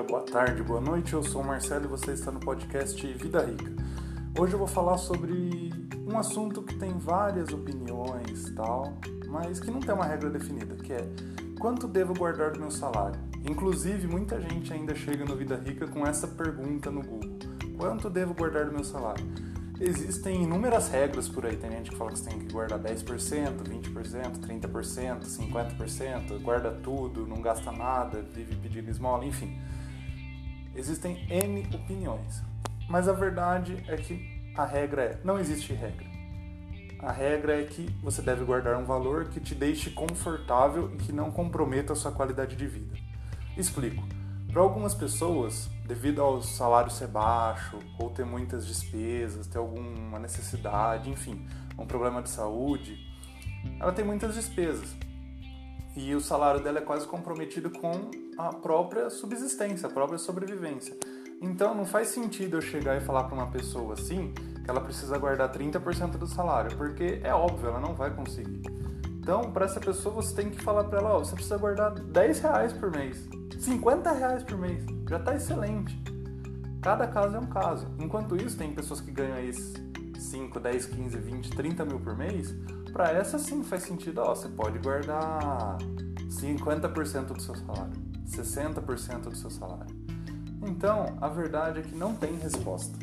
dia, 0.00 0.02
boa 0.02 0.22
tarde, 0.22 0.62
boa 0.62 0.80
noite. 0.80 1.12
Eu 1.12 1.22
sou 1.22 1.42
o 1.42 1.44
Marcelo 1.44 1.84
e 1.84 1.88
você 1.88 2.12
está 2.12 2.30
no 2.30 2.40
podcast 2.40 3.06
Vida 3.14 3.44
Rica. 3.44 3.70
Hoje 4.38 4.54
eu 4.54 4.58
vou 4.58 4.66
falar 4.66 4.96
sobre 4.96 5.70
um 6.06 6.18
assunto 6.18 6.62
que 6.62 6.74
tem 6.76 6.96
várias 6.98 7.52
opiniões, 7.52 8.50
tal, 8.54 8.94
mas 9.28 9.60
que 9.60 9.70
não 9.70 9.80
tem 9.80 9.94
uma 9.94 10.04
regra 10.04 10.30
definida, 10.30 10.74
que 10.76 10.92
é 10.92 11.06
quanto 11.58 11.86
devo 11.86 12.14
guardar 12.14 12.52
do 12.52 12.60
meu 12.60 12.70
salário? 12.70 13.20
Inclusive, 13.48 14.06
muita 14.06 14.40
gente 14.40 14.72
ainda 14.72 14.94
chega 14.94 15.24
no 15.24 15.36
Vida 15.36 15.56
Rica 15.56 15.86
com 15.86 16.06
essa 16.06 16.26
pergunta 16.26 16.90
no 16.90 17.02
Google: 17.02 17.38
quanto 17.76 18.08
devo 18.08 18.32
guardar 18.32 18.66
do 18.66 18.72
meu 18.72 18.84
salário? 18.84 19.24
Existem 19.80 20.42
inúmeras 20.42 20.88
regras 20.88 21.28
por 21.28 21.46
aí. 21.46 21.56
Tem 21.56 21.70
gente 21.70 21.90
que 21.90 21.96
fala 21.96 22.12
que 22.12 22.18
você 22.18 22.30
tem 22.30 22.38
que 22.38 22.52
guardar 22.52 22.78
10%, 22.78 23.04
20%, 23.04 24.38
30%, 24.38 25.24
50%, 25.24 26.42
guarda 26.42 26.70
tudo, 26.70 27.26
não 27.26 27.40
gasta 27.40 27.72
nada, 27.72 28.22
vive 28.22 28.56
pedindo 28.56 28.90
esmola, 28.90 29.24
enfim. 29.24 29.58
Existem 30.74 31.26
N 31.28 31.66
opiniões. 31.74 32.42
Mas 32.88 33.08
a 33.08 33.12
verdade 33.12 33.84
é 33.88 33.96
que 33.96 34.52
a 34.56 34.64
regra 34.64 35.02
é: 35.02 35.20
não 35.24 35.38
existe 35.38 35.72
regra. 35.72 36.10
A 37.02 37.12
regra 37.12 37.60
é 37.60 37.64
que 37.64 37.88
você 38.02 38.20
deve 38.20 38.44
guardar 38.44 38.76
um 38.76 38.84
valor 38.84 39.26
que 39.26 39.40
te 39.40 39.54
deixe 39.54 39.90
confortável 39.90 40.90
e 40.94 40.96
que 40.98 41.12
não 41.12 41.30
comprometa 41.30 41.94
a 41.94 41.96
sua 41.96 42.12
qualidade 42.12 42.56
de 42.56 42.66
vida. 42.66 42.94
Explico. 43.56 44.02
Para 44.52 44.62
algumas 44.62 44.94
pessoas, 44.94 45.70
devido 45.86 46.20
ao 46.20 46.42
salário 46.42 46.90
ser 46.90 47.06
baixo, 47.06 47.78
ou 47.98 48.10
ter 48.10 48.26
muitas 48.26 48.66
despesas, 48.66 49.46
ter 49.46 49.58
alguma 49.58 50.18
necessidade, 50.18 51.08
enfim, 51.08 51.46
um 51.78 51.86
problema 51.86 52.20
de 52.20 52.28
saúde, 52.28 52.98
ela 53.78 53.92
tem 53.92 54.04
muitas 54.04 54.34
despesas. 54.34 54.96
E 55.96 56.14
o 56.14 56.20
salário 56.20 56.62
dela 56.62 56.78
é 56.78 56.82
quase 56.82 57.06
comprometido 57.06 57.70
com 57.70 58.10
a 58.38 58.52
própria 58.52 59.10
subsistência, 59.10 59.88
a 59.88 59.92
própria 59.92 60.18
sobrevivência. 60.18 60.96
Então 61.42 61.74
não 61.74 61.84
faz 61.84 62.08
sentido 62.08 62.58
eu 62.58 62.60
chegar 62.60 62.96
e 62.96 63.00
falar 63.00 63.24
para 63.24 63.34
uma 63.34 63.50
pessoa 63.50 63.94
assim 63.94 64.32
que 64.62 64.70
ela 64.70 64.80
precisa 64.80 65.16
guardar 65.18 65.50
30% 65.50 66.12
do 66.12 66.26
salário, 66.26 66.76
porque 66.76 67.20
é 67.24 67.34
óbvio, 67.34 67.70
ela 67.70 67.80
não 67.80 67.94
vai 67.94 68.14
conseguir. 68.14 68.62
Então, 69.20 69.52
para 69.52 69.66
essa 69.66 69.78
pessoa, 69.78 70.14
você 70.14 70.34
tem 70.34 70.50
que 70.50 70.60
falar 70.62 70.84
para 70.84 70.98
ela: 70.98 71.16
ó, 71.16 71.18
você 71.18 71.34
precisa 71.34 71.58
guardar 71.58 71.92
10 71.92 72.40
reais 72.40 72.72
por 72.72 72.90
mês. 72.90 73.28
50 73.58 74.12
reais 74.12 74.42
por 74.42 74.56
mês. 74.56 74.84
Já 75.08 75.18
está 75.18 75.34
excelente. 75.34 75.96
Cada 76.80 77.06
caso 77.06 77.36
é 77.36 77.38
um 77.38 77.46
caso. 77.46 77.86
Enquanto 77.98 78.34
isso, 78.34 78.56
tem 78.56 78.72
pessoas 78.72 79.00
que 79.00 79.10
ganham 79.10 79.36
aí 79.36 79.52
5, 80.20 80.60
10, 80.60 80.86
15, 80.86 81.18
20, 81.18 81.50
30 81.50 81.84
mil 81.84 81.98
por 81.98 82.16
mês. 82.16 82.54
Para 82.92 83.12
essa 83.12 83.38
sim 83.38 83.62
faz 83.62 83.82
sentido. 83.82 84.20
Ó, 84.20 84.34
você 84.34 84.48
pode 84.48 84.78
guardar 84.78 85.78
50% 86.28 87.26
do 87.26 87.40
seu 87.40 87.54
salário, 87.54 87.92
60% 88.26 89.20
do 89.22 89.36
seu 89.36 89.50
salário. 89.50 89.94
Então, 90.62 91.16
a 91.20 91.28
verdade 91.28 91.80
é 91.80 91.82
que 91.82 91.94
não 91.94 92.14
tem 92.14 92.36
resposta 92.36 92.98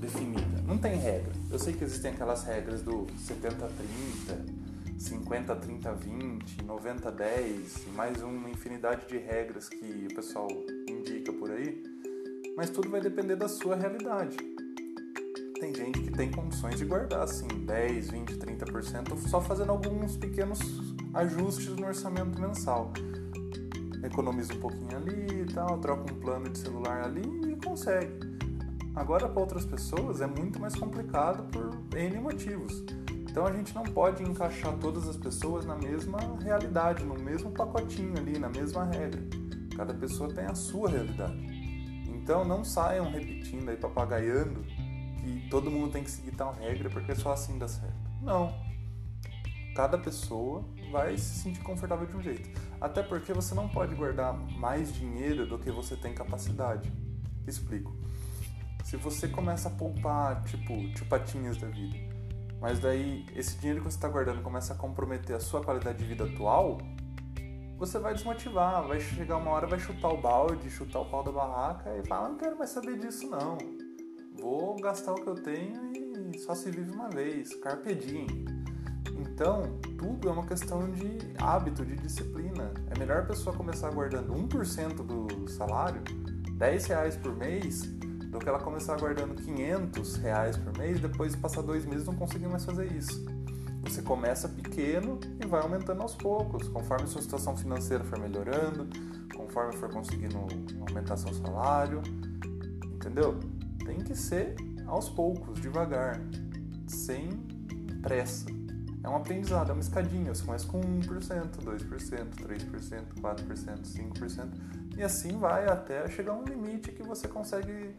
definida, 0.00 0.62
não 0.66 0.78
tem 0.78 0.96
regra. 0.96 1.32
Eu 1.50 1.58
sei 1.58 1.72
que 1.72 1.84
existem 1.84 2.12
aquelas 2.12 2.44
regras 2.44 2.82
do 2.82 3.06
70-30, 3.26 4.98
50, 4.98 5.56
30, 5.56 5.92
20, 5.92 6.64
90, 6.64 7.12
10 7.12 7.86
e 7.86 7.90
mais 7.90 8.22
uma 8.22 8.50
infinidade 8.50 9.06
de 9.06 9.18
regras 9.18 9.68
que 9.68 10.08
o 10.10 10.14
pessoal 10.14 10.48
indica 10.88 11.32
por 11.32 11.50
aí, 11.50 11.82
mas 12.56 12.70
tudo 12.70 12.90
vai 12.90 13.00
depender 13.00 13.36
da 13.36 13.48
sua 13.48 13.76
realidade. 13.76 14.36
Tem 15.60 15.74
gente 15.74 16.00
que 16.02 16.10
tem 16.12 16.30
condições 16.30 16.76
de 16.76 16.84
guardar 16.84 17.22
assim 17.22 17.48
10, 17.48 18.10
20, 18.10 18.38
30% 18.38 19.16
só 19.28 19.40
fazendo 19.40 19.72
alguns 19.72 20.16
pequenos 20.16 20.60
ajustes 21.12 21.74
no 21.74 21.86
orçamento 21.86 22.40
mensal. 22.40 22.92
Economiza 24.04 24.54
um 24.54 24.60
pouquinho 24.60 24.96
ali 24.96 25.42
e 25.42 25.52
tal, 25.52 25.78
troca 25.78 26.12
um 26.12 26.20
plano 26.20 26.48
de 26.48 26.58
celular 26.58 27.02
ali 27.02 27.52
e 27.52 27.56
consegue. 27.56 28.12
Agora, 28.94 29.28
para 29.28 29.40
outras 29.40 29.64
pessoas, 29.64 30.20
é 30.20 30.26
muito 30.26 30.60
mais 30.60 30.76
complicado 30.76 31.42
por 31.50 31.76
N 31.96 32.20
motivos. 32.20 32.84
Então 33.10 33.44
a 33.44 33.52
gente 33.52 33.74
não 33.74 33.82
pode 33.82 34.22
encaixar 34.22 34.76
todas 34.78 35.08
as 35.08 35.16
pessoas 35.16 35.64
na 35.64 35.74
mesma 35.74 36.18
realidade, 36.40 37.04
no 37.04 37.14
mesmo 37.14 37.50
pacotinho 37.50 38.16
ali, 38.16 38.38
na 38.38 38.48
mesma 38.48 38.84
regra. 38.84 39.22
Cada 39.76 39.92
pessoa 39.92 40.32
tem 40.32 40.44
a 40.44 40.54
sua 40.54 40.88
realidade. 40.88 41.36
Então 42.08 42.44
não 42.44 42.64
saiam 42.64 43.10
repetindo 43.10 43.68
aí, 43.68 43.76
papagaiando, 43.76 44.64
que 45.20 45.48
todo 45.48 45.70
mundo 45.70 45.92
tem 45.92 46.02
que 46.02 46.10
seguir 46.10 46.32
tal 46.32 46.52
regra 46.54 46.88
porque 46.90 47.14
só 47.14 47.32
assim 47.32 47.58
dá 47.58 47.68
certo. 47.68 47.94
Não. 48.22 48.52
Cada 49.74 49.96
pessoa 49.98 50.64
vai 50.90 51.16
se 51.16 51.42
sentir 51.42 51.60
confortável 51.62 52.06
de 52.06 52.16
um 52.16 52.22
jeito. 52.22 52.50
Até 52.80 53.02
porque 53.02 53.32
você 53.32 53.54
não 53.54 53.68
pode 53.68 53.94
guardar 53.94 54.34
mais 54.58 54.92
dinheiro 54.92 55.46
do 55.46 55.58
que 55.58 55.70
você 55.70 55.96
tem 55.96 56.14
capacidade. 56.14 56.92
Explico. 57.46 57.96
Se 58.84 58.96
você 58.96 59.28
começa 59.28 59.68
a 59.68 59.72
poupar, 59.72 60.42
tipo, 60.44 60.74
chupatinhas 60.96 61.58
da 61.58 61.68
vida, 61.68 61.98
mas 62.60 62.80
daí 62.80 63.26
esse 63.36 63.56
dinheiro 63.58 63.80
que 63.80 63.90
você 63.90 63.96
está 63.96 64.08
guardando 64.08 64.42
começa 64.42 64.72
a 64.72 64.76
comprometer 64.76 65.36
a 65.36 65.40
sua 65.40 65.62
qualidade 65.62 65.98
de 65.98 66.04
vida 66.04 66.24
atual, 66.24 66.78
você 67.78 67.98
vai 67.98 68.12
desmotivar, 68.12 68.86
vai 68.86 68.98
chegar 68.98 69.36
uma 69.36 69.52
hora, 69.52 69.66
vai 69.66 69.78
chutar 69.78 70.08
o 70.08 70.20
balde, 70.20 70.68
chutar 70.68 71.00
o 71.00 71.04
pau 71.04 71.22
da 71.22 71.30
barraca 71.30 71.96
e 71.96 72.04
falar, 72.06 72.30
não 72.30 72.36
quero 72.36 72.58
mais 72.58 72.70
saber 72.70 72.98
disso 72.98 73.30
não. 73.30 73.56
Vou 74.40 74.76
gastar 74.80 75.12
o 75.12 75.16
que 75.16 75.28
eu 75.28 75.34
tenho 75.34 75.92
e 76.32 76.38
só 76.38 76.54
se 76.54 76.70
vive 76.70 76.92
uma 76.92 77.08
vez, 77.08 77.54
carpe 77.56 77.94
diem. 77.94 78.26
Então, 79.18 79.78
tudo 79.98 80.28
é 80.28 80.32
uma 80.32 80.46
questão 80.46 80.90
de 80.90 81.18
hábito, 81.38 81.84
de 81.84 81.96
disciplina. 81.96 82.72
É 82.90 82.98
melhor 82.98 83.18
a 83.18 83.26
pessoa 83.26 83.54
começar 83.54 83.90
guardando 83.90 84.32
1% 84.32 84.94
do 85.04 85.48
salário, 85.48 86.02
10 86.52 86.86
reais 86.86 87.16
por 87.16 87.34
mês, 87.36 87.82
do 87.82 88.38
que 88.38 88.48
ela 88.48 88.60
começar 88.60 88.98
guardando 88.98 89.34
500 89.34 90.16
reais 90.16 90.56
por 90.56 90.76
mês, 90.78 91.00
depois 91.00 91.34
passar 91.34 91.62
dois 91.62 91.84
meses 91.84 92.06
não 92.06 92.14
conseguir 92.14 92.46
mais 92.46 92.64
fazer 92.64 92.92
isso. 92.92 93.24
Você 93.82 94.02
começa 94.02 94.48
pequeno 94.48 95.18
e 95.42 95.46
vai 95.46 95.62
aumentando 95.62 96.02
aos 96.02 96.14
poucos, 96.14 96.68
conforme 96.68 97.06
sua 97.06 97.22
situação 97.22 97.56
financeira 97.56 98.04
for 98.04 98.18
melhorando, 98.18 98.86
conforme 99.34 99.76
for 99.76 99.88
conseguindo 99.88 100.38
aumentar 100.86 101.16
seu 101.16 101.32
salário, 101.32 102.02
entendeu? 102.84 103.38
Tem 103.88 104.00
que 104.00 104.14
ser 104.14 104.54
aos 104.86 105.08
poucos, 105.08 105.58
devagar, 105.62 106.20
sem 106.86 107.30
pressa. 108.02 108.44
É 109.02 109.08
um 109.08 109.16
aprendizado, 109.16 109.70
é 109.70 109.72
uma 109.72 109.80
escadinha. 109.80 110.34
Você 110.34 110.44
começa 110.44 110.66
com 110.66 110.78
1%, 110.78 111.06
2%, 111.06 112.28
3%, 112.36 113.14
4%, 113.18 113.82
5%, 113.82 114.48
e 114.94 115.02
assim 115.02 115.38
vai 115.38 115.66
até 115.66 116.06
chegar 116.10 116.34
um 116.34 116.44
limite 116.44 116.92
que 116.92 117.02
você 117.02 117.26
consegue 117.28 117.94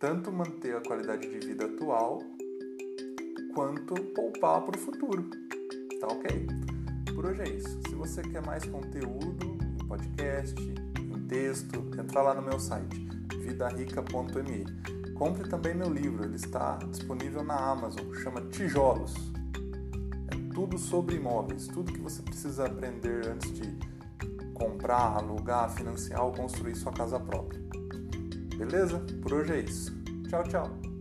tanto 0.00 0.32
manter 0.32 0.74
a 0.74 0.80
qualidade 0.80 1.28
de 1.28 1.46
vida 1.46 1.66
atual 1.66 2.18
quanto 3.54 3.94
poupar 4.16 4.62
para 4.62 4.76
o 4.76 4.80
futuro. 4.80 5.30
Tá 6.00 6.08
ok? 6.08 6.48
Por 7.14 7.26
hoje 7.26 7.40
é 7.40 7.48
isso. 7.50 7.80
Se 7.88 7.94
você 7.94 8.20
quer 8.20 8.44
mais 8.44 8.64
conteúdo 8.64 9.46
em 9.46 9.86
podcast, 9.86 10.60
em 10.60 11.26
texto, 11.28 11.88
entra 12.00 12.20
lá 12.20 12.34
no 12.34 12.42
meu 12.42 12.58
site 12.58 13.06
vidarica.me. 13.44 15.03
Compre 15.14 15.48
também 15.48 15.74
meu 15.74 15.88
livro, 15.88 16.24
ele 16.24 16.36
está 16.36 16.76
disponível 16.90 17.44
na 17.44 17.56
Amazon, 17.56 18.12
chama 18.14 18.40
Tijolos. 18.42 19.14
É 20.28 20.52
tudo 20.52 20.76
sobre 20.76 21.16
imóveis, 21.16 21.68
tudo 21.68 21.92
que 21.92 22.00
você 22.00 22.20
precisa 22.22 22.66
aprender 22.66 23.28
antes 23.28 23.52
de 23.54 23.78
comprar, 24.52 25.16
alugar, 25.16 25.70
financiar 25.70 26.24
ou 26.24 26.32
construir 26.32 26.74
sua 26.74 26.92
casa 26.92 27.18
própria. 27.20 27.60
Beleza? 28.56 28.98
Por 29.22 29.32
hoje 29.32 29.52
é 29.52 29.60
isso. 29.60 29.94
Tchau, 30.28 30.42
tchau. 30.44 30.93